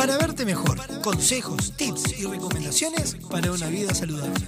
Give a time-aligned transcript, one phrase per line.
[0.00, 0.78] para verte mejor.
[1.02, 4.46] Consejos, tips y recomendaciones para una vida saludable.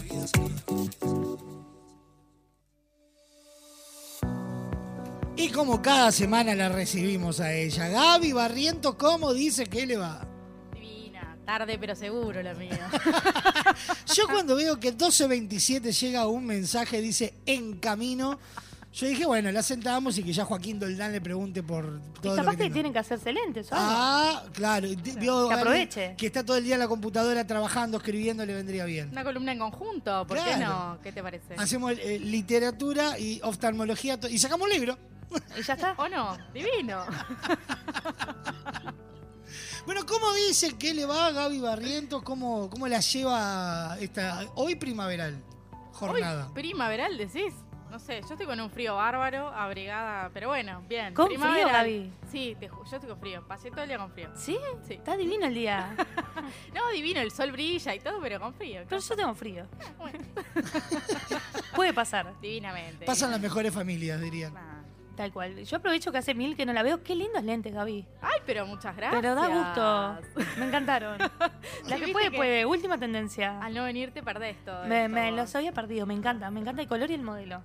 [5.37, 10.27] Y como cada semana la recibimos a ella, Gaby Barriento, ¿cómo dice que le va?
[10.73, 12.91] Divina, tarde pero seguro la mía.
[14.15, 18.39] Yo cuando veo que 12.27 llega un mensaje, dice en camino,
[18.93, 22.37] yo dije, bueno, la sentamos y que ya Joaquín Doldán le pregunte por todo y
[22.37, 22.75] lo capaz que, que, tenga.
[22.75, 23.73] tienen que hacerse lentes.
[23.73, 23.87] ¿o algo.
[23.91, 24.87] Ah, claro.
[24.87, 26.15] y te- vio Que aproveche.
[26.17, 29.09] Que está todo el día en la computadora trabajando, escribiendo, le vendría bien.
[29.11, 30.67] Una columna en conjunto, ¿por qué Claro.
[30.95, 30.99] no?
[31.03, 31.55] ¿Qué te parece?
[31.57, 34.99] Hacemos eh, literatura y oftalmología y sacamos un libro.
[35.59, 35.95] Y ya está.
[35.97, 36.37] ¿O no?
[36.53, 37.05] Divino.
[39.85, 42.23] Bueno, ¿cómo dice que le va a Gaby Barrientos?
[42.23, 45.43] ¿Cómo, cómo la lleva esta hoy primaveral
[45.93, 46.47] jornada?
[46.47, 47.53] Hoy, primaveral, decís.
[47.93, 51.13] No sé, yo estoy con un frío bárbaro, abrigada, pero bueno, bien.
[51.13, 51.73] ¿Con frío, Primaveral.
[51.73, 52.13] Gaby?
[52.31, 53.47] Sí, te ju- yo estoy con frío.
[53.47, 54.31] Pasé todo el día con frío.
[54.35, 54.57] ¿Sí?
[54.89, 54.95] Sí.
[54.95, 55.95] Está divino el día.
[56.75, 58.81] No, divino, el sol brilla y todo, pero con frío.
[58.89, 59.67] Pero yo tengo frío.
[59.99, 60.19] Bueno,
[61.77, 62.33] Puede pasar.
[62.41, 63.05] divinamente.
[63.05, 64.57] Pasan las mejores familias, dirían.
[64.57, 64.83] Ah.
[65.17, 65.63] Tal cual.
[65.65, 67.03] Yo aprovecho que hace mil que no la veo.
[67.03, 68.07] Qué lindos lentes, Gaby.
[68.23, 69.21] Ay, pero muchas gracias.
[69.21, 70.41] Pero da gusto.
[70.59, 71.19] Me encantaron.
[71.19, 72.67] La Sí, que viste puede, que- puede.
[72.67, 73.61] Última tendencia.
[73.61, 74.85] Al no venirte perdés todo.
[74.87, 75.15] Me, esto.
[75.15, 76.07] me los había perdido.
[76.07, 76.51] Me encanta.
[76.51, 77.63] Me encanta el color y el modelo.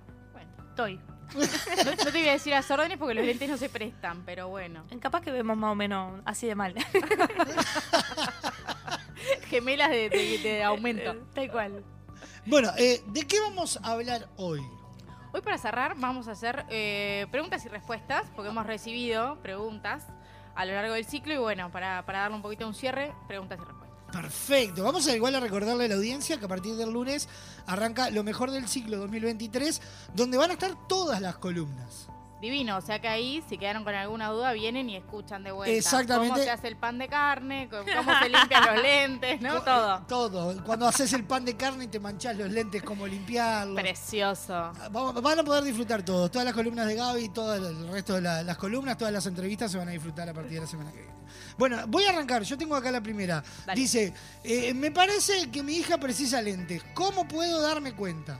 [0.78, 1.00] Estoy.
[1.34, 4.48] no, no te voy a decir las órdenes porque los lentes no se prestan, pero
[4.48, 4.84] bueno.
[5.00, 6.72] Capaz que vemos más o menos así de mal.
[9.48, 11.16] Gemelas de, de- de aumento.
[11.34, 11.84] Tal cual.
[12.46, 14.60] Bueno, eh, ¿de qué vamos a hablar hoy?
[15.32, 20.06] Hoy para cerrar vamos a hacer eh, preguntas y respuestas, porque hemos recibido preguntas
[20.54, 23.12] a lo largo del ciclo y bueno, para, para darle un poquito de un cierre,
[23.26, 23.87] preguntas y respuestas.
[24.12, 24.84] Perfecto.
[24.84, 27.28] Vamos a igual a recordarle a la audiencia que a partir del lunes
[27.66, 29.80] arranca lo mejor del ciclo 2023,
[30.14, 32.08] donde van a estar todas las columnas.
[32.40, 35.74] Divino, o sea que ahí, si quedaron con alguna duda, vienen y escuchan de vuelta.
[35.76, 36.34] Exactamente.
[36.34, 39.60] Cómo se hace el pan de carne, cómo cómo se limpian los lentes, ¿no?
[39.64, 40.02] Todo.
[40.06, 40.64] Todo.
[40.64, 43.74] Cuando haces el pan de carne y te manchás los lentes, cómo limpiarlos.
[43.80, 44.72] Precioso.
[44.92, 46.30] Vamos- Van a poder disfrutar todos.
[46.30, 49.72] Todas las columnas de Gaby, todo el resto de la- las columnas, todas las entrevistas
[49.72, 51.14] se van a disfrutar a partir de la semana que viene.
[51.58, 52.42] Bueno, voy a arrancar.
[52.44, 53.42] Yo tengo acá la primera.
[53.66, 53.80] Dale.
[53.80, 56.82] Dice, eh, me parece que mi hija precisa lentes.
[56.94, 58.38] ¿Cómo puedo darme cuenta?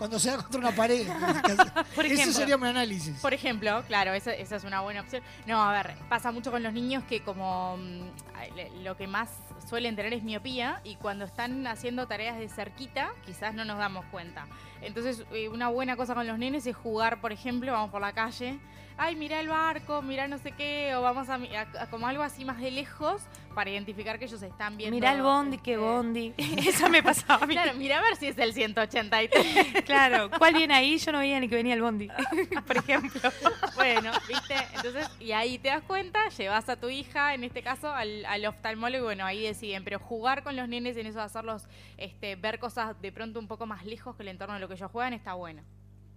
[0.00, 1.06] Cuando se da contra una pared.
[1.94, 2.32] Por Ese ejemplo.
[2.32, 3.20] sería mi análisis.
[3.20, 5.22] Por ejemplo, claro, esa, esa es una buena opción.
[5.46, 9.28] No, a ver, pasa mucho con los niños que como mm, lo que más
[9.68, 14.06] suelen tener es miopía y cuando están haciendo tareas de cerquita, quizás no nos damos
[14.06, 14.46] cuenta.
[14.80, 18.14] Entonces, eh, una buena cosa con los nenes es jugar, por ejemplo, vamos por la
[18.14, 18.58] calle,
[19.00, 22.22] ay, mira el barco, mira no sé qué, o vamos a, a- a como algo
[22.22, 23.22] así más de lejos
[23.54, 24.94] para identificar que ellos están viendo.
[24.94, 26.34] Mirá el bondi, qué este, bondi.
[26.68, 27.54] Esa me pasaba a mí.
[27.54, 29.82] Claro, mira a ver si es el 183.
[29.86, 30.98] Claro, ¿cuál viene ahí?
[30.98, 32.08] Yo no veía ni que venía el bondi,
[32.66, 33.30] por ejemplo.
[33.74, 34.54] Bueno, ¿viste?
[34.74, 38.44] Entonces, y ahí te das cuenta, llevas a tu hija, en este caso, al, al
[38.46, 39.82] oftalmólogo y bueno, ahí deciden.
[39.82, 41.64] Pero jugar con los nenes en eso de hacerlos
[41.96, 44.74] este, ver cosas de pronto un poco más lejos que el entorno de lo que
[44.74, 45.62] ellos juegan está bueno.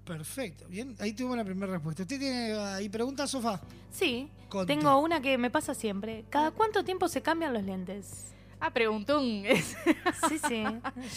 [0.06, 0.66] Perfecto.
[0.68, 2.04] Bien, ahí tuvimos la primera respuesta.
[2.04, 3.62] ¿Usted tiene ahí preguntas, Sofá?
[3.92, 4.74] Sí, Conte.
[4.76, 6.26] tengo una que me pasa siempre.
[6.30, 8.26] ¿Cada cuánto tiempo se cambian los lentes?
[8.66, 9.44] Ah, preguntón.
[10.30, 10.64] Sí, sí.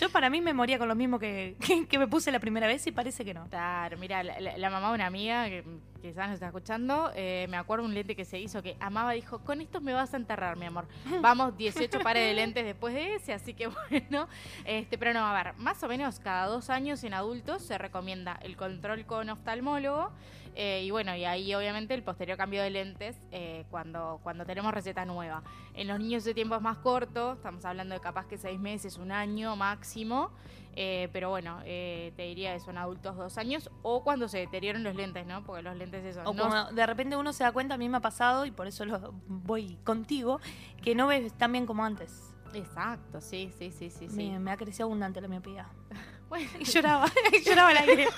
[0.00, 2.66] Yo para mí me moría con lo mismo que, que, que me puse la primera
[2.66, 3.46] vez y parece que no.
[3.48, 5.62] Claro, mira, la, la- la mamá de una amiga que
[6.02, 9.38] quizás nos está escuchando, eh, me acuerdo un lente que se hizo que amaba, dijo,
[9.40, 10.86] con estos me vas a enterrar, mi amor.
[11.20, 14.26] Vamos, 18 pares de lentes después de ese, así que bueno.
[14.64, 18.38] Este, pero no, a ver, más o menos cada dos años en adultos se recomienda
[18.42, 20.10] el control con oftalmólogo.
[20.56, 24.72] Eh, y bueno, y ahí obviamente el posterior cambio de lentes eh, cuando, cuando tenemos
[24.74, 25.42] receta nueva.
[25.74, 28.96] En los niños ese tiempo es más corto, estamos hablando de capaz que seis meses,
[28.96, 30.30] un año máximo.
[30.78, 34.94] Eh, pero bueno, te diría que son adultos dos años o cuando se deterioran los
[34.94, 35.42] lentes, ¿no?
[35.44, 37.88] Porque los lentes eso O no- como de repente uno se da cuenta, a mí
[37.88, 40.38] me ha pasado y por eso lo voy contigo,
[40.82, 42.34] que no ves tan bien como antes.
[42.52, 44.14] Exacto, sí, sí, sí, sí, sí.
[44.16, 45.66] Me, me ha crecido abundante la miopía.
[46.28, 48.08] Bueno, Y lloraba, y lloraba al aire.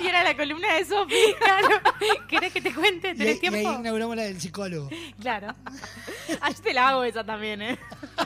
[0.00, 1.14] y era la columna de Sofi.
[1.38, 1.68] Claro.
[2.26, 3.08] ¿Querés que te cuente?
[3.08, 3.72] Y ahí, ¿Tenés y ahí tiempo?
[3.80, 4.88] inauguramos la del psicólogo.
[5.20, 5.54] Claro.
[6.40, 7.78] Ah, yo te la hago esa también, ¿eh?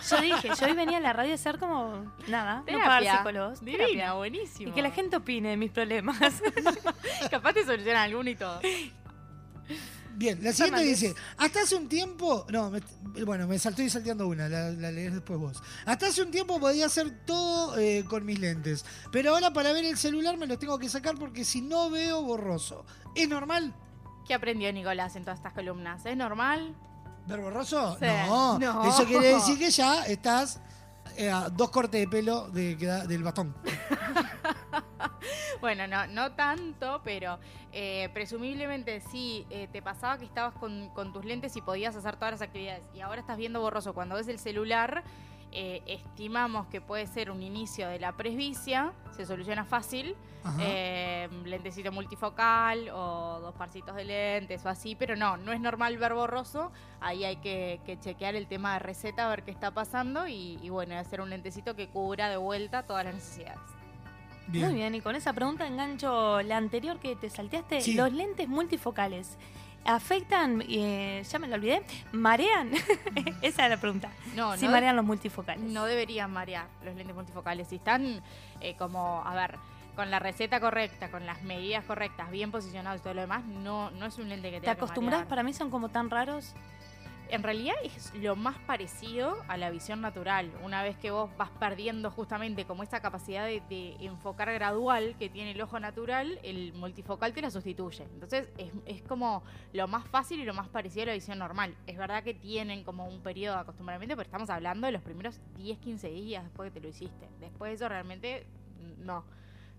[0.08, 3.16] Yo dije, yo hoy venía a la radio a hacer como nada, no pagar Terapia.
[3.18, 3.60] psicólogos.
[3.64, 4.12] Divina, terapia.
[4.14, 4.70] buenísimo.
[4.70, 6.16] Y que la gente opine de mis problemas.
[7.30, 8.60] Capaz te soluciona alguno y todo.
[10.16, 11.00] Bien, la siguiente Fernández.
[11.00, 12.80] dice, hasta hace un tiempo, no, me-
[13.24, 15.62] bueno, me saltó y salteando una, la, la lees después vos.
[15.84, 19.84] Hasta hace un tiempo podía hacer todo eh, con mis lentes, pero ahora para ver
[19.84, 22.84] el celular me los tengo que sacar porque si no veo borroso.
[23.14, 23.74] ¿Es normal
[24.26, 26.04] ¿Qué aprendió Nicolás en todas estas columnas?
[26.04, 26.74] ¿Es normal?
[27.28, 27.96] ver borroso?
[28.00, 28.06] Sí.
[28.06, 28.58] No.
[28.58, 28.88] No.
[28.88, 30.60] eso quiere decir que ya estás
[31.16, 33.54] eh, dos cortes de pelo de, del bastón.
[35.60, 37.38] Bueno, no, no tanto, pero
[37.72, 42.16] eh, presumiblemente sí eh, te pasaba que estabas con, con tus lentes y podías hacer
[42.16, 43.94] todas las actividades y ahora estás viendo borroso.
[43.94, 45.02] Cuando ves el celular,
[45.58, 50.14] eh, estimamos que puede ser un inicio de la presbicia, se soluciona fácil,
[50.60, 55.96] eh, lentecito multifocal o dos parcitos de lentes o así, pero no, no es normal
[55.96, 59.70] ver borroso, ahí hay que, que chequear el tema de receta, a ver qué está
[59.70, 63.58] pasando y, y bueno, hacer un lentecito que cubra de vuelta todas las necesidades.
[64.48, 64.66] Bien.
[64.66, 67.80] Muy bien, y con esa pregunta engancho la anterior que te salteaste.
[67.80, 67.94] Sí.
[67.94, 69.38] Los lentes multifocales
[69.86, 72.72] afectan, eh, ya me lo olvidé, marean.
[73.42, 74.10] esa es la pregunta.
[74.34, 75.62] No, si no, marean los multifocales.
[75.62, 77.68] no deberían marear los lentes multifocales.
[77.68, 78.22] Si están
[78.60, 79.56] eh, como, a ver,
[79.94, 83.90] con la receta correcta, con las medidas correctas, bien posicionados y todo lo demás, no,
[83.92, 85.26] no es un lente que te ¿Te acostumbras?
[85.26, 86.54] Para mí son como tan raros.
[87.28, 90.52] En realidad es lo más parecido a la visión natural.
[90.62, 95.28] Una vez que vos vas perdiendo justamente como esta capacidad de, de enfocar gradual que
[95.28, 98.04] tiene el ojo natural, el multifocal te la sustituye.
[98.14, 99.42] Entonces es, es como
[99.72, 101.74] lo más fácil y lo más parecido a la visión normal.
[101.86, 105.40] Es verdad que tienen como un periodo de acostumbramiento, pero estamos hablando de los primeros
[105.56, 107.28] 10, 15 días después que te lo hiciste.
[107.40, 108.46] Después de eso realmente
[108.98, 109.24] no.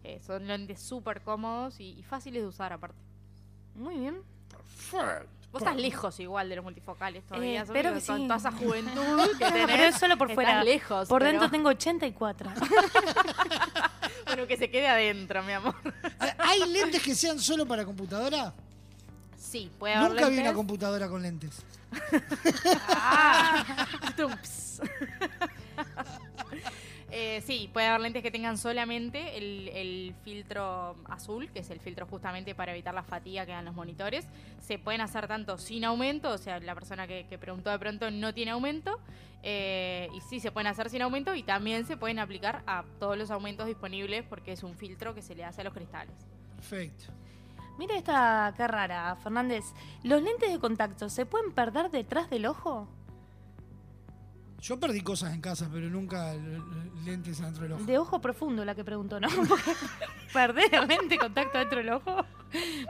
[0.04, 3.02] Eh, son lentes súper cómodos y, y fáciles de usar aparte.
[3.76, 4.22] Muy bien.
[4.50, 5.37] Perfecto.
[5.52, 7.62] Vos estás lejos igual de los multifocales todavía.
[7.62, 8.28] Eh, pero con que sí.
[8.28, 9.66] toda esa juventud que tenés.
[9.66, 10.64] Pero es solo por estás fuera.
[10.64, 11.08] lejos.
[11.08, 12.52] Por pero- dentro tengo 84.
[14.28, 15.74] Bueno, que se quede adentro, mi amor.
[16.40, 18.54] ¿Hay lentes que sean solo para computadora?
[19.38, 20.54] Sí, puede haber Nunca vi una lentes.
[20.58, 21.62] computadora con lentes.
[22.90, 23.64] Ah.
[27.19, 31.80] Eh, sí, puede haber lentes que tengan solamente el, el filtro azul, que es el
[31.80, 34.28] filtro justamente para evitar la fatiga que dan los monitores.
[34.60, 38.12] Se pueden hacer tanto sin aumento, o sea, la persona que, que preguntó de pronto
[38.12, 39.00] no tiene aumento,
[39.42, 43.18] eh, y sí se pueden hacer sin aumento y también se pueden aplicar a todos
[43.18, 46.13] los aumentos disponibles porque es un filtro que se le hace a los cristales.
[46.56, 47.06] Perfecto.
[47.80, 49.66] Mira esta qué rara, Fernández.
[50.04, 52.88] ¿Los lentes de contacto se pueden perder detrás del ojo?
[54.62, 56.33] Yo perdí cosas en casa, pero nunca
[57.06, 57.83] lentes adentro del ojo.
[57.83, 59.27] De ojo profundo la que preguntó, ¿no?
[59.48, 59.71] Porque
[60.33, 62.25] perder lente contacto dentro del ojo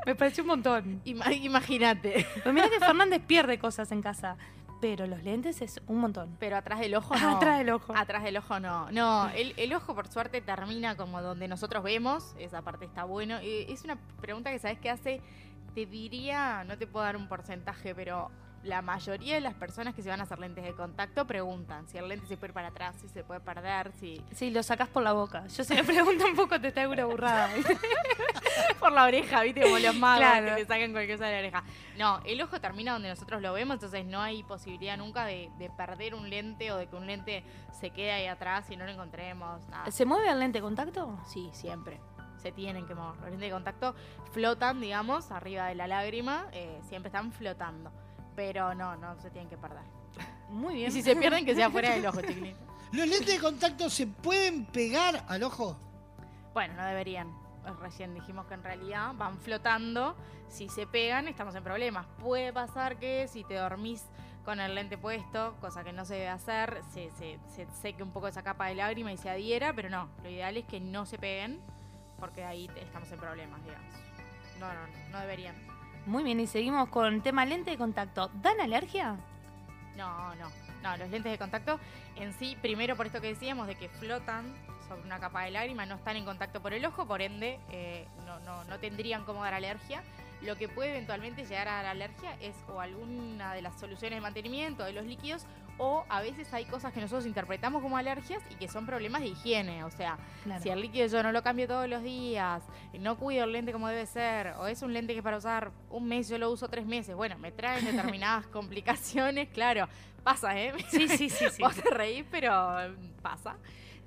[0.06, 1.02] me pareció un montón.
[1.06, 2.26] Ima- Imagínate.
[2.36, 4.38] Pero mira que Fernández pierde cosas en casa,
[4.80, 6.38] pero los lentes es un montón.
[6.40, 7.36] Pero atrás del ojo no.
[7.36, 7.94] Atrás del ojo.
[7.96, 8.90] Atrás del ojo no.
[8.92, 12.34] No, el, el ojo por suerte termina como donde nosotros vemos.
[12.40, 13.42] Esa parte está bueno.
[13.42, 15.22] Y es una pregunta que sabes que hace,
[15.76, 18.32] te diría, no te puedo dar un porcentaje, pero
[18.68, 21.98] la mayoría de las personas que se van a hacer lentes de contacto preguntan si
[21.98, 24.88] el lente se puede ir para atrás, si se puede perder, si Sí, lo sacás
[24.90, 25.48] por la boca.
[25.48, 27.50] Yo se me pregunto un poco, te está una burrada.
[28.80, 29.62] por la oreja, ¿viste?
[29.62, 30.56] Como los magos Claro.
[30.56, 31.64] que te sacan cualquier cosa de la oreja.
[31.98, 35.70] No, el ojo termina donde nosotros lo vemos, entonces no hay posibilidad nunca de, de
[35.70, 38.92] perder un lente o de que un lente se quede ahí atrás y no lo
[38.92, 39.66] encontremos.
[39.70, 39.90] Nada.
[39.92, 41.20] ¿Se mueve el lente de contacto?
[41.26, 42.00] Sí, siempre.
[42.38, 43.16] Se tienen que mover.
[43.16, 43.96] Los lentes de contacto
[44.32, 46.48] flotan, digamos, arriba de la lágrima.
[46.52, 47.92] eh, siempre están flotando.
[48.38, 49.82] Pero no, no se tienen que perder.
[50.50, 50.92] Muy Y bien.
[50.92, 52.56] si se pierden, que sea fuera del ojo, chiquilín.
[52.94, 55.76] ¿Los lentes de contacto se pueden pegar al ojo?
[56.54, 57.30] Bueno, no deberían.
[57.82, 60.16] Recién dijimos que en realidad van flotando.
[60.50, 62.06] Si se pegan, estamos en problemas.
[62.22, 64.06] Puede pasar que si te dormís
[64.46, 68.12] con el lente puesto, cosa que no se debe hacer, se, se, se seque un
[68.12, 70.08] poco esa capa de lágrima y se adhiera, pero no.
[70.24, 71.60] Lo ideal es que no se peguen,
[72.20, 73.94] porque ahí estamos en problemas, digamos.
[74.60, 75.56] No, no, no, no deberían.
[76.08, 78.32] Muy bien, y seguimos con tema lente de contacto.
[78.42, 79.18] ¿Dan alergia?
[79.98, 80.50] No, no.
[80.82, 81.82] No, los lentes de contacto
[82.16, 84.46] en sí, primero por esto que decíamos, de que flotan
[84.88, 88.08] sobre una capa de lágrima, no están en contacto por el ojo, por ende eh,
[88.26, 90.02] no, no, no tendrían cómo dar alergia.
[90.42, 94.22] Lo que puede eventualmente llegar a dar alergia es o alguna de las soluciones de
[94.22, 95.46] mantenimiento de los líquidos
[95.80, 99.28] o a veces hay cosas que nosotros interpretamos como alergias y que son problemas de
[99.28, 99.84] higiene.
[99.84, 100.62] O sea, Claro.
[100.64, 102.64] si el líquido yo no lo cambio todos los días,
[103.00, 106.08] no cuido el lente como debe ser, o es un lente que para usar un
[106.08, 109.88] mes yo lo uso tres meses, bueno, me traen determinadas complicaciones, claro,
[110.24, 110.74] pasa, ¿eh?
[110.90, 111.62] Sí, sí, sí, sí.
[111.62, 113.58] Vos te reís, pero eh, pasa.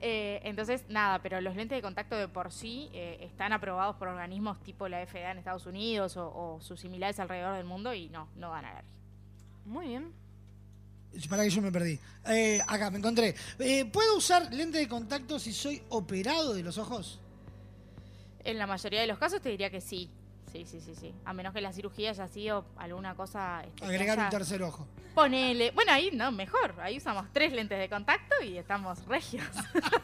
[0.03, 4.09] Eh, entonces, nada, pero los lentes de contacto de por sí eh, están aprobados por
[4.09, 8.09] organismos tipo la FDA en Estados Unidos o, o sus similares alrededor del mundo y
[8.09, 8.91] no, no dan alergia.
[9.67, 10.13] Muy bien.
[11.29, 11.99] Para que yo me perdí.
[12.27, 13.35] Eh, acá, me encontré.
[13.59, 17.19] Eh, ¿Puedo usar lente de contacto si soy operado de los ojos?
[18.45, 20.11] En la mayoría de los casos te diría que sí.
[20.53, 21.15] Sí, sí, sí, sí.
[21.25, 23.63] A menos que la cirugía haya sido alguna cosa...
[23.65, 24.87] este, Agregar un tercer ojo.
[25.15, 25.71] Ponele.
[25.73, 26.75] Bueno, ahí no, mejor.
[26.81, 29.47] Ahí usamos tres lentes de contacto y estamos regios.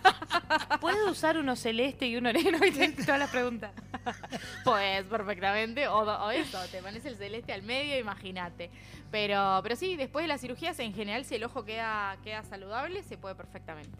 [0.80, 2.60] ¿Puedo usar uno celeste y uno negro?
[2.60, 2.88] ¿Viste?
[3.04, 3.72] Todas las preguntas.
[4.64, 5.88] Pues perfectamente.
[5.88, 8.70] O, o eso, te pones el celeste al medio, imagínate.
[9.10, 13.02] Pero, pero sí, después de las cirugías, en general, si el ojo queda, queda saludable,
[13.02, 13.98] se puede perfectamente.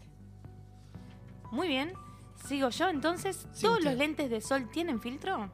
[1.51, 1.93] Muy bien.
[2.45, 3.89] Sigo yo, entonces, Sí, ¿todos usted.
[3.91, 5.47] los lentes de sol tienen filtro?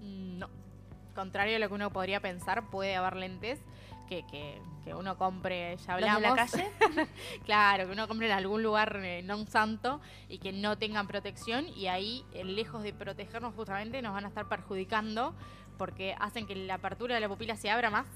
[0.00, 0.48] Mm, No.
[1.14, 3.60] Contrario a lo que uno podría pensar, puede haber lentes
[4.08, 6.36] que, que, que uno compre, ya ¿Los de hablamos.
[6.38, 6.70] la calle?
[7.44, 11.66] Claro, que uno compre en algún lugar eh, no santo y que no tengan protección
[11.68, 15.34] y ahí, eh, lejos de protegernos justamente, nos van a estar perjudicando
[15.78, 18.06] porque hacen que la apertura de la pupila se abra más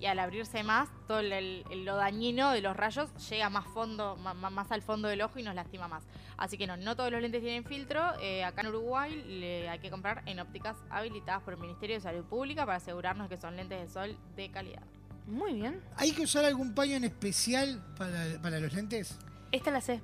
[0.00, 4.16] y al abrirse más, todo el, el- lo dañino de los rayos llega más fondo,
[4.16, 6.06] más, al fondo del ojo y nos lastima más.
[6.36, 8.12] Así que no, no todos los lentes tienen filtro.
[8.20, 12.00] eh, acá en Uruguay le hay que comprar en ópticas habilitadas por el Ministerio de
[12.00, 14.84] Salud Pública para asegurarnos que son lentes de sol de calidad.
[15.28, 15.80] Muy bien.
[15.96, 19.16] ¿Hay que usar algún paño en especial para, para los lentes?
[19.52, 20.00] Esta la sé.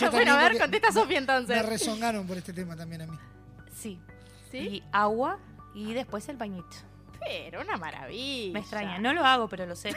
[0.00, 1.56] Yo bueno, a ver, contesta Sofía entonces.
[1.56, 3.16] Me rezongaron por este tema también a mí.
[3.74, 4.00] Sí.
[4.50, 4.58] ¿Sí?
[4.58, 5.38] Y agua
[5.74, 6.76] y después el bañito.
[7.20, 8.52] Pero una maravilla.
[8.52, 8.98] Me extraña.
[8.98, 9.94] No lo hago, pero lo sé.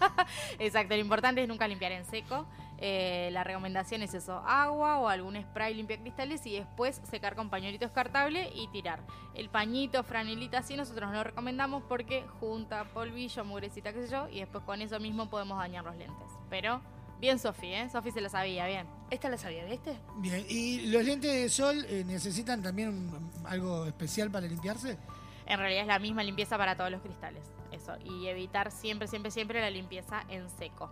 [0.58, 2.48] Exacto, lo importante es nunca limpiar en seco.
[2.78, 7.48] Eh, la recomendación es eso, agua o algún spray limpia cristales y después secar con
[7.48, 9.00] pañuelito descartable y tirar.
[9.34, 14.28] El pañito, franelita, así nosotros no lo recomendamos porque junta polvillo, mugrecita, qué sé yo,
[14.28, 16.28] y después con eso mismo podemos dañar los lentes.
[16.50, 16.82] Pero
[17.18, 17.88] bien Sofi, ¿eh?
[17.88, 18.86] Sofi se lo sabía, bien.
[19.10, 19.96] Esta la sabía, ¿viste?
[20.18, 24.98] Bien, ¿y los lentes de sol eh, necesitan también un- algo especial para limpiarse?
[25.46, 27.42] En realidad es la misma limpieza para todos los cristales,
[27.72, 27.92] eso.
[28.04, 30.90] Y evitar siempre, siempre, siempre la limpieza en seco.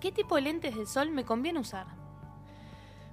[0.00, 1.86] ¿Qué tipo de lentes de sol me conviene usar?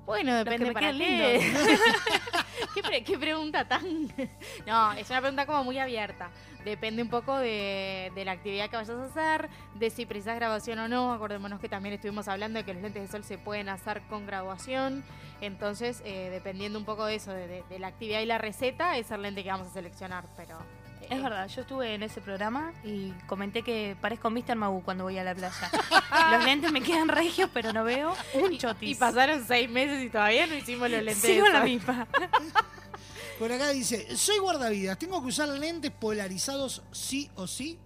[0.05, 1.51] Bueno, depende para qué.
[2.73, 3.83] ¿Qué, pre- qué pregunta tan...?
[4.65, 6.29] no, es una pregunta como muy abierta.
[6.63, 10.79] Depende un poco de, de la actividad que vayas a hacer, de si precisas graduación
[10.79, 11.13] o no.
[11.13, 14.25] Acordémonos que también estuvimos hablando de que los lentes de sol se pueden hacer con
[14.25, 15.03] graduación.
[15.41, 18.97] Entonces, eh, dependiendo un poco de eso, de, de- de la actividad y la receta,
[18.97, 20.25] es el lente que vamos a seleccionar.
[20.37, 20.57] Pero
[21.09, 24.55] Es verdad, yo estuve en ese programa y comenté que parezco Mr.
[24.55, 25.71] Magoo cuando voy a la playa.
[26.31, 28.89] Los lentes me quedan regios, pero no veo un chotis.
[28.89, 32.07] Y pasaron seis meses y todavía no hicimos los lentes Sigo la misma.
[33.39, 37.79] Por acá dice, soy guardavidas, ¿tengo que usar lentes polarizados sí o sí?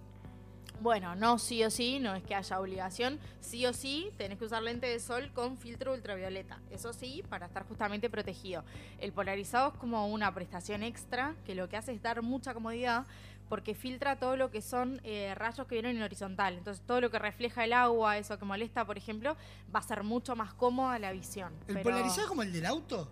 [0.82, 3.20] Bueno, no sí o sí, no es que haya obligación.
[3.40, 6.58] Sí o sí, tenés que usar lente de sol con filtro ultravioleta.
[6.72, 8.64] Eso sí, para estar justamente protegido.
[8.98, 13.06] El polarizado es como una prestación extra que lo que hace es dar mucha comodidad
[13.48, 16.54] porque filtra todo lo que son eh, rayos que vienen en horizontal.
[16.58, 19.36] Entonces, todo lo que refleja el agua, eso que molesta, por ejemplo,
[19.72, 21.52] va a ser mucho más cómoda la visión.
[21.68, 23.08] ¿El Pero- polarizado es como el del auto?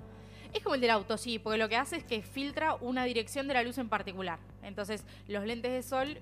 [0.53, 3.47] es como el del auto, sí, porque lo que hace es que filtra una dirección
[3.47, 4.41] de la luz en particular.
[4.65, 6.19] Entonces, los lentes de sol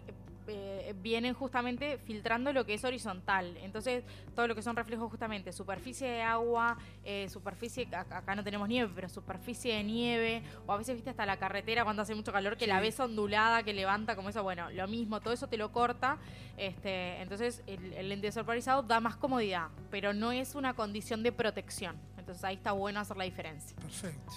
[0.48, 3.56] eh, vienen justamente filtrando lo que es horizontal.
[3.58, 8.68] Entonces, todo lo que son reflejos justamente, superficie de agua, eh, superficie, acá, no tenemos
[8.68, 12.32] nieve, pero superficie de nieve, o a veces viste hasta la carretera cuando hace mucho
[12.32, 15.56] calor, que la ves ondulada, que levanta como eso, bueno, lo mismo, todo eso te
[15.56, 16.18] lo corta.
[16.56, 21.32] Este, entonces, el, el lente polarizado da más comodidad, pero no es una condición de
[21.32, 21.96] protección.
[22.16, 23.76] Entonces, ahí está bueno hacer la diferencia.
[23.76, 24.32] Perfecto.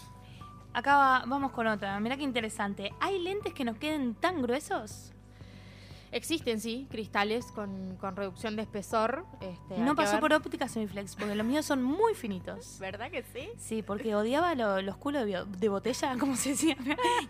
[0.74, 2.00] Acá va- vamos con otra.
[2.00, 2.94] Mirá qué interesante.
[3.02, 5.12] ¿Hay lentes que nos queden tan gruesos?
[6.12, 9.26] Existen, sí, cristales con, con reducción de espesor.
[9.40, 12.78] Este, No pasó por óptica semiflex, porque los míos son muy finitos.
[12.80, 13.50] ¿Verdad que sí?
[13.58, 16.76] Sí, porque odiaba lo- los culos de, botella, como se decía.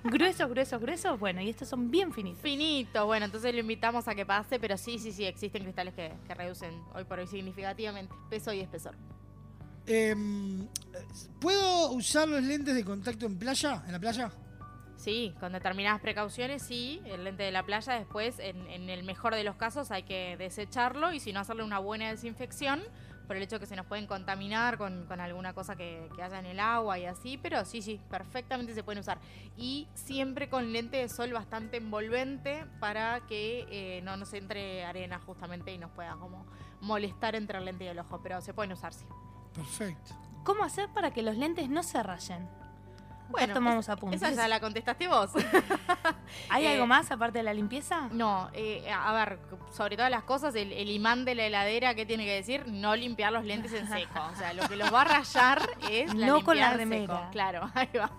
[0.04, 1.20] gruesos, gruesos, gruesos.
[1.20, 2.42] Bueno, y estos son bien finitos.
[2.42, 6.12] Finito, bueno, entonces lo invitamos a que pase, pero sí, sí, sí, existen cristales que,
[6.28, 8.96] que reducen hoy por hoy significativamente peso y espesor.
[9.86, 10.68] Em,
[11.40, 13.84] ¿Puedo usar los lentes de contacto en playa?
[13.86, 14.32] ¿En la playa?
[15.02, 19.34] Sí, con determinadas precauciones, sí, el lente de la playa después, en, en el mejor
[19.34, 22.84] de los casos, hay que desecharlo y si no hacerle una buena desinfección
[23.26, 26.22] por el hecho de que se nos pueden contaminar con, con alguna cosa que, que
[26.22, 29.18] haya en el agua y así, pero sí, sí, perfectamente se pueden usar.
[29.58, 35.18] Y siempre con lente de sol bastante envolvente para que eh, no nos entre arena
[35.18, 36.46] justamente y nos pueda como
[36.80, 39.06] molestar entre el lente y el ojo, pero se pueden usar, sí.
[39.56, 40.14] Perfecto.
[40.44, 42.61] ¿Cómo hacer para que los lentes no se rayen?
[43.32, 44.22] Acá Bueno, tomamos es- apuntes.
[44.22, 45.32] esa ya la contestaste vos.
[46.50, 48.08] ¿Hay eh, algo más aparte de la limpieza?
[48.12, 49.40] No, eh, a ver,
[49.76, 52.64] sobre todas las cosas, el, el imán de la heladera, ¿qué tiene que decir?
[52.68, 54.20] No limpiar los lentes en seco.
[54.34, 56.78] O sea, lo que los va a rayar es la No con la seco.
[56.78, 57.30] remera.
[57.32, 58.12] Claro, ahí va.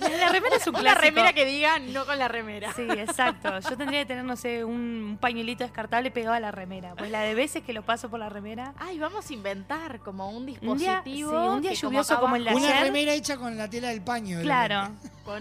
[0.00, 1.02] La remera es un Una clásico.
[1.02, 2.72] remera que diga no con la remera.
[2.74, 3.58] Sí, exacto.
[3.60, 6.94] Yo tendría que tener, no sé, un, un pañuelito descartable pegado a la remera.
[6.96, 8.74] Pues la de veces que lo paso por la remera.
[8.78, 10.76] Ay, vamos a inventar como un Un dispositivo.
[10.78, 12.82] día, sí, un día como lluvioso acá como el de Una ayer.
[12.82, 14.35] remera hecha con la tela del paño.
[14.36, 14.90] De Claro.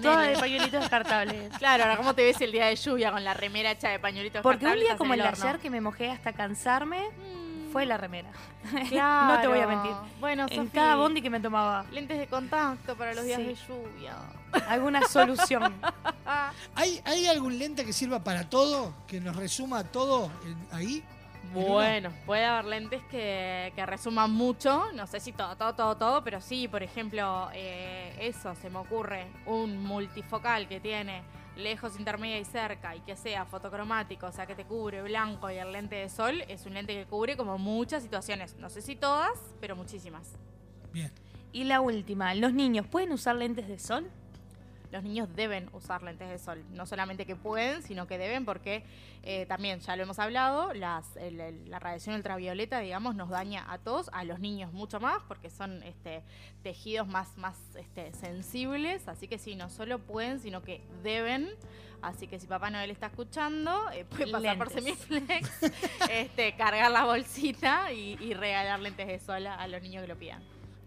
[0.01, 1.51] Toda de pañuelitos descartables.
[1.59, 4.41] Claro, ahora cómo te ves el día de lluvia con la remera hecha de pañuelitos
[4.41, 7.85] Porque un descartables, día como el de ayer que me mojé hasta cansarme, Mm, fue
[7.85, 8.29] la remera.
[8.89, 9.33] claro.
[9.35, 9.91] No te voy a mentir.
[10.19, 11.85] Bueno, En Sofi, cada bondi que me tomaba.
[11.91, 13.45] Lentes de contacto para los días Sí.
[13.47, 14.15] de lluvia.
[14.69, 15.73] Alguna solución.
[16.75, 18.93] ¿Hay, ¿Hay algún lente que sirva para todo?
[19.07, 21.03] ¿Que nos resuma todo en- ahí?
[21.53, 26.23] Bueno, puede haber lentes que, que resuman mucho, no sé si todo, todo, todo, todo,
[26.23, 31.23] pero sí, por ejemplo, eh, eso se me ocurre, un multifocal que tiene
[31.55, 35.55] lejos, intermedia y cerca y que sea fotocromático, o sea que te cubre blanco y
[35.55, 38.95] el lente de sol, es un lente que cubre como muchas situaciones, no sé si
[38.95, 40.33] todas, pero muchísimas.
[40.91, 41.11] Bien.
[41.51, 44.09] Y la última, ¿los niños pueden usar lentes de sol?
[44.91, 46.63] Los niños deben usar lentes de sol.
[46.71, 48.83] No solamente que pueden, sino que deben porque
[49.23, 53.65] eh, también, ya lo hemos hablado, las, el- el- la radiación ultravioleta, digamos, nos daña
[53.71, 56.21] a todos, a los niños mucho más porque son este,
[56.63, 59.07] tejidos más, más este, sensibles.
[59.07, 61.49] Así que sí, no solo pueden, sino que deben.
[62.01, 64.69] Así que si Papá Noel está escuchando, eh, puede pasar por.
[64.69, 65.49] Semiflex,
[66.11, 70.07] este, cargar la bolsita y, y regalar lentes de sol a, a los niños que
[70.09, 70.43] lo pidan.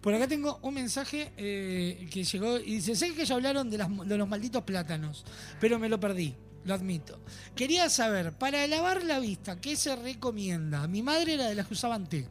[0.09, 3.77] Por acá tengo un mensaje eh, que llegó y dice, sé que ya hablaron de,
[3.77, 5.23] las- los malditos plátanos,
[5.61, 6.35] pero me lo perdí,
[6.65, 7.21] lo admito.
[7.55, 10.88] Quería saber, para lavar la vista, ¿qué se recomienda?
[10.88, 12.27] Mi madre era de las que usaban té.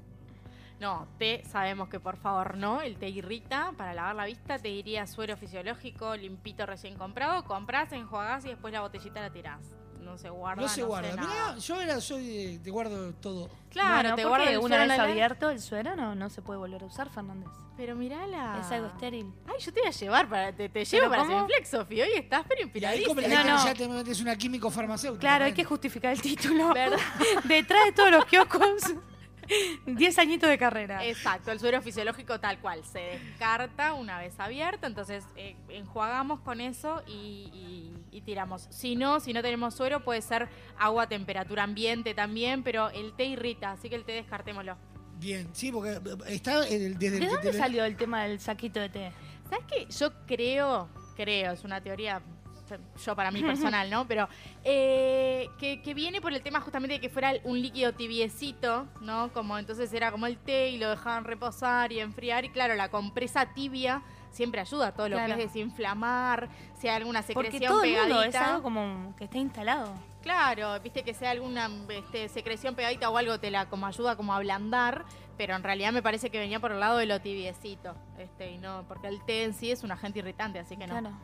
[0.80, 4.70] No, té sabemos que por favor no, el té irrita, para lavar la vista te
[4.70, 9.62] diría suero fisiológico, limpito recién comprado, compras, enjuagás y después la botellita la tirás.
[10.18, 10.62] No se guarda.
[10.64, 11.12] No se guarda.
[11.12, 11.52] sé nada.
[11.52, 13.50] Mirá, yo era, soy de, te guardo todo.
[13.70, 16.58] Claro, Bueno, te guardas el una vez la abierto el suero no, no se puede
[16.58, 17.50] volver a usar, Fernández.
[17.76, 18.60] Pero mirala.
[18.60, 19.32] Es algo estéril.
[19.46, 21.36] Ay, yo te voy a llevar para, te, te llevo para cómo?
[21.42, 22.02] Semiflex, Sofi.
[22.02, 23.22] Hoy estás pero inspiradísima.
[23.22, 23.66] No, ya, no.
[23.66, 25.20] ya te metes una químico farmacéutica.
[25.20, 26.74] Claro, hay que justificar el título.
[26.74, 26.98] ¿Verdad?
[27.44, 28.96] Detrás de todos los kioscos,
[29.86, 31.06] 10 añitos de carrera.
[31.06, 32.84] Exacto, el suero fisiológico tal cual.
[32.84, 38.68] Se descarta una vez abierto, entonces eh, enjuagamos con eso y, y- tiramos.
[38.70, 40.48] Si no, si no tenemos suero, puede ser
[40.78, 44.76] agua a temperatura ambiente también, pero el té irrita, así que el té descartémoslo.
[45.20, 48.80] Bien, sí, porque eh, está el- desde ¿De el dónde salió el tema del saquito
[48.80, 49.12] de té?
[49.50, 49.88] ¿Sabes qué?
[49.98, 52.22] Yo creo, creo, es una teoría
[53.06, 54.06] yo para mí personal, ¿no?
[54.10, 54.28] Pero
[54.66, 59.32] eh, que, que viene por el tema justamente de que fuera un líquido tibiecito, ¿no?
[59.32, 62.44] Como entonces era como el té y lo dejaban reposar y enfriar.
[62.44, 64.02] Y claro, la compresa tibia
[64.38, 65.36] siempre ayuda a todo lo Claro.
[65.36, 66.48] que es desinflamar,
[66.80, 68.50] si hay alguna secreción Porque todo el mundo es pegadita.
[68.52, 69.94] algo como que está instalado.
[70.22, 74.34] Claro, viste que sea alguna este, secreción pegadita o algo te la como ayuda como
[74.34, 75.06] a ablandar,
[75.38, 78.58] pero en realidad me parece que venía por el lado de lo tibiecito, este, y
[78.58, 81.00] no, porque el té en sí es un agente irritante, así que no.
[81.00, 81.16] Claro.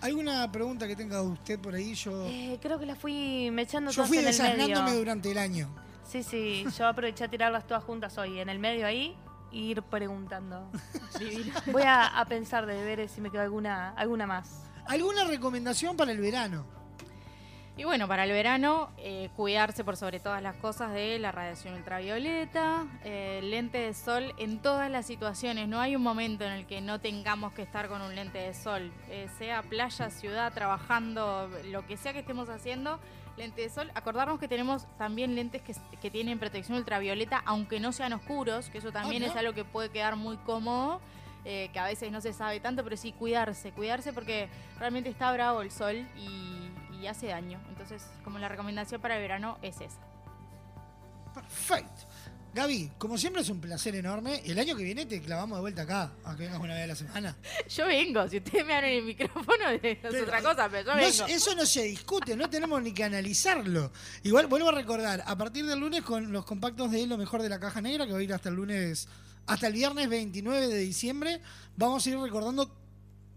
[0.00, 1.94] ¿Alguna pregunta que tenga usted por ahí?
[1.94, 5.30] Yo, Eh, creo que las fui me echando yo todas fui en el desasnándome durante
[5.32, 5.68] el año.
[6.04, 9.16] Sí, sí, yo aproveché a tirarlas todas juntas hoy, en el medio ahí,
[9.52, 10.70] ir preguntando.
[11.72, 14.64] Voy a, a pensar de ver si me quedó alguna, alguna más.
[14.86, 16.78] ¿Alguna recomendación para el verano?
[17.78, 21.74] Y bueno, para el verano, eh, cuidarse por sobre todas las cosas de la radiación
[21.74, 25.68] ultravioleta, eh, lente de sol en todas las situaciones.
[25.68, 28.52] No hay un momento en el que no tengamos que estar con un lente de
[28.52, 32.98] sol, eh, sea playa, ciudad, trabajando, lo que sea que estemos haciendo.
[33.38, 37.92] Lente de sol, acordarnos que tenemos también lentes que, que tienen protección ultravioleta, aunque no
[37.92, 41.00] sean oscuros, que eso también es algo que puede quedar muy cómodo,
[41.44, 44.48] eh, que a veces no se sabe tanto, pero sí cuidarse, cuidarse porque
[44.78, 46.70] realmente está bravo el sol y,
[47.00, 47.60] y hace daño.
[47.68, 50.00] Entonces, como la recomendación para el verano es esa.
[51.32, 52.02] Perfecto.
[52.54, 54.42] Gaby, como siempre es un placer enorme.
[54.44, 56.86] El año que viene te clavamos de vuelta acá, a que vengas una vez a
[56.88, 57.36] la semana.
[57.68, 61.00] Yo vengo, si ustedes me abren el micrófono es Pero, otra cosa, pero yo No,
[61.00, 61.26] vengo.
[61.26, 63.92] eso no se discute, no tenemos ni que analizarlo.
[64.22, 67.48] Igual vuelvo a recordar, a partir del lunes con los compactos de lo mejor de
[67.50, 69.08] la caja negra, que va a ir hasta el lunes,
[69.46, 71.40] hasta el viernes 29 de diciembre,
[71.76, 72.74] vamos a ir recordando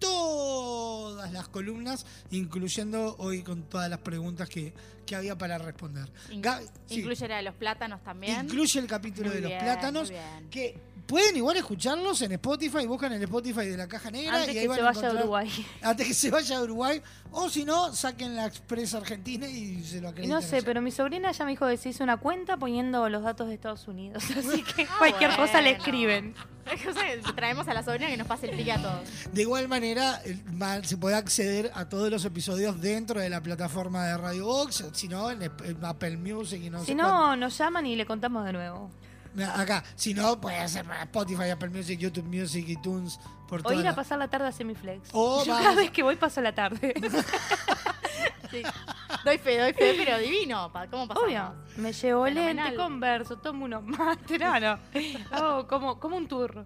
[0.01, 4.73] todas las columnas, incluyendo hoy con todas las preguntas que,
[5.05, 6.09] que había para responder.
[6.31, 8.45] In- Gaby, sí, Incluye la de los plátanos también.
[8.45, 10.11] incluye el capítulo Muy de los plátanos,
[10.49, 14.57] que pueden igual escucharlos en Spotify, buscan el Spotify de la caja negra Antes y
[14.57, 15.65] ahí que van se vaya a Uruguay.
[15.81, 17.01] antes que se vaya a Uruguay.
[17.31, 20.35] O si no, saquen la Express Argentina y se lo acreditan.
[20.35, 20.65] no sé, allá.
[20.65, 23.53] pero mi sobrina ya me dijo que se hizo una cuenta poniendo los datos de
[23.53, 24.23] Estados Unidos.
[24.37, 26.35] Así que Ah, cualquier cosa le escriben.
[27.35, 29.09] Traemos a la sobrina que nos pase el pique a todos.
[29.31, 30.21] De igual manera,
[30.83, 35.07] se puede acceder a todos los episodios dentro de la plataforma de Radio Box, si
[35.07, 35.51] no, en,
[35.83, 38.91] Apple Music y no Si sé no, nos llaman y le contamos de nuevo.
[39.55, 43.75] Acá, si no, puede ser para Spotify, Apple Music, YouTube Music, iTunes, por O toda
[43.75, 45.09] ir a pasar la tarde a Semiflex.
[45.13, 46.93] O Yo vamos- cada vez que voy paso la tarde.
[48.51, 48.61] Sí.
[49.23, 50.69] Doy fe, doy fe, pero divino.
[50.73, 51.25] pa- ¿Cómo pasamos?
[51.29, 51.53] Obvio.
[51.77, 52.65] Me llevo Fenomenal.
[52.65, 54.37] lente, converso, tomo unos mates.
[54.41, 54.77] No, no.
[55.41, 56.65] Oh, como, como un tour.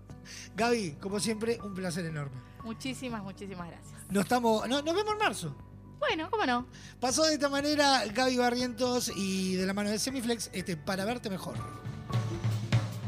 [0.56, 2.42] Gaby, como siempre, un placer enorme.
[2.64, 3.94] Muchísimas, muchísimas gracias.
[4.10, 5.56] Nos, estamos, no, nos vemos en marzo.
[6.00, 6.66] Bueno, ¿cómo no?
[7.00, 11.30] Pasó de esta manera Gaby Barrientos y de la mano de Semiflex este, para verte
[11.30, 11.56] mejor.